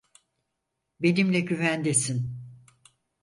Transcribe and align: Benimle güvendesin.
Benimle 1.01 1.39
güvendesin. 1.39 2.39